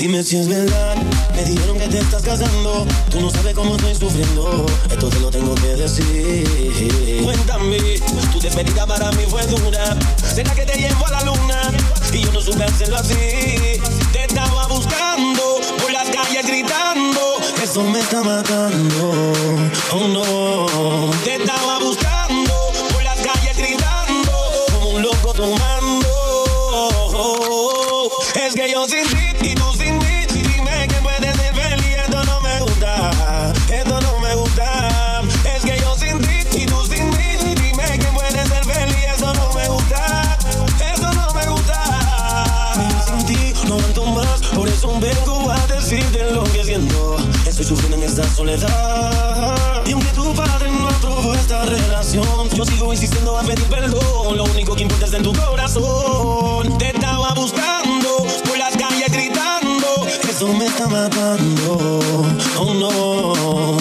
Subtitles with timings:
[0.00, 0.96] Dime si es verdad,
[1.36, 2.86] me dijeron que te estás casando.
[3.10, 7.22] Tú no sabes cómo estoy sufriendo, esto te lo tengo que decir.
[7.22, 7.76] Cuéntame,
[8.32, 9.94] tu despedida para mí fue dura.
[10.16, 11.70] Será que te llevo a la luna
[12.14, 13.14] y yo no supe hacerlo así.
[14.10, 19.12] Te estaba buscando por las calles gritando, eso me está matando.
[19.92, 20.39] Oh no,
[28.34, 31.96] Es que yo sin ti y tú sin mí, dime que puedes ser feliz.
[32.04, 35.20] Esto no me gusta, esto no me gusta.
[35.44, 39.04] Es que yo sin ti y tú sin mí, dime que puedes ser feliz.
[39.14, 40.38] Esto no me gusta,
[40.92, 42.74] esto no me gusta.
[43.06, 47.16] Sin ti no aguanto más, por eso vengo a decirte lo que siento.
[47.46, 49.82] Estoy sufriendo en esta soledad.
[49.86, 54.36] Y aunque tu padre no aprobó esta relación, yo sigo insistiendo a pedir perdón.
[54.36, 56.78] Lo único que importa es en tu corazón.
[56.78, 57.79] Te estaba buscando
[60.40, 60.46] gritando.
[60.46, 62.00] Eso me está matando.
[62.58, 63.79] Oh no.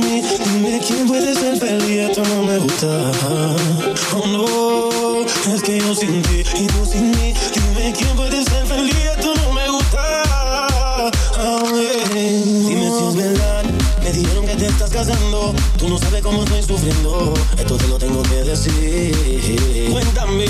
[0.00, 3.12] Mí, dime quién puede ser feliz, esto no me gusta.
[4.14, 8.66] Oh no, es que yo sin ti y tú sin mí, dime quién puede ser
[8.66, 9.98] feliz, esto no me gusta.
[11.38, 12.42] Ah, eh.
[12.44, 13.64] Dime si es verdad,
[14.02, 17.98] me dijeron que te estás casando, tú no sabes cómo estoy sufriendo, esto te lo
[17.98, 19.90] tengo que decir.
[19.90, 20.46] Cuéntame,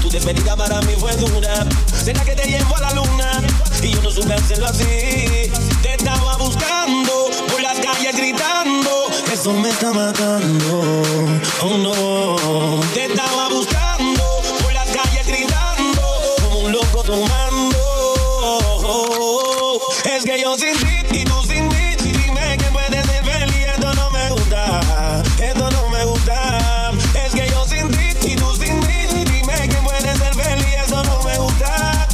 [0.00, 1.66] tu despedida para mí fue dura,
[2.04, 3.42] será que te llevo a la luna
[3.82, 5.31] y yo no supe hacerlo así.
[9.92, 10.82] Matando.
[11.62, 14.22] Oh no, te estaba buscando
[14.62, 16.02] por las calles gritando
[16.42, 17.78] como un loco tomando.
[20.04, 23.66] Es que yo sin ti y tú sin mí, dime que puedes ser feliz.
[23.74, 26.92] Esto no me gusta, esto no me gusta.
[27.14, 30.74] Es que yo sin ti y tú sin mí, dime que puedes ser feliz.
[30.84, 32.08] Esto no me gusta,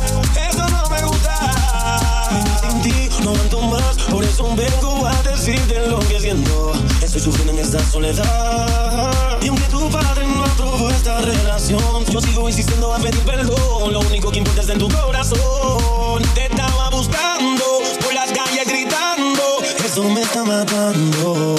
[0.49, 2.31] esto no me gusta.
[2.61, 6.73] Sin ti no aguanto más, por eso vengo a decirte lo que siento.
[7.03, 9.39] Estoy sufriendo en soledad.
[9.43, 13.93] Y aunque tu padre no aprobó esta relación, yo sigo insistiendo a pedir perdón.
[13.93, 16.23] Lo único que importa es en tu corazón.
[16.35, 17.65] Te estaba buscando
[18.03, 19.43] por las calles gritando.
[19.85, 21.57] Eso me está matando.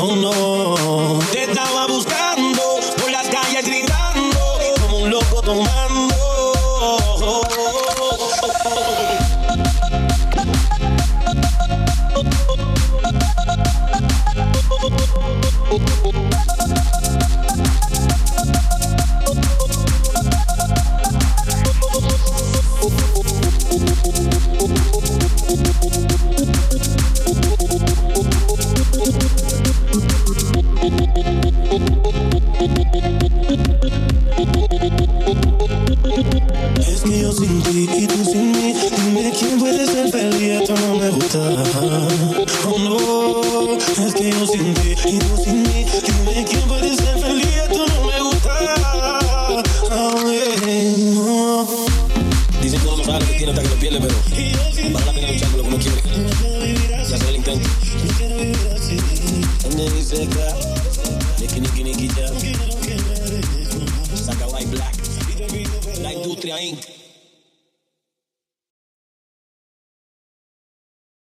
[0.00, 1.18] Oh no.
[1.30, 2.62] Te estaba buscando
[3.00, 4.38] por las calles gritando
[4.80, 5.83] como un loco tomando.
[36.86, 40.74] Es que yo sin ti y tú sin mí, dime quién puede ser feliz, esto
[40.76, 41.38] no me gusta.
[42.66, 43.76] Oh no,
[44.06, 47.86] es que yo sin ti y tú sin mí, dime quién puede ser feliz, esto
[47.86, 49.18] no me gusta.
[49.92, 51.66] Oh, eh, no.
[52.60, 54.14] Dicen que uno no sabe que tiene hasta que lo pierde, pero
[54.92, 56.02] vale la pena luchar por lo que uno quiere.
[57.08, 57.68] Y hacer el intento.
[59.64, 60.83] And then he
[61.54, 62.26] Gini gini gida.
[64.14, 64.94] Saca white black.
[66.02, 67.03] la industria Inc.